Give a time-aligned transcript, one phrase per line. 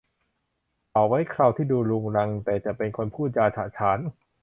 [0.89, 3.99] เขาไว้เคราที่ดูรกรุงรังแต่เป็นคนพูดจาฉะฉาน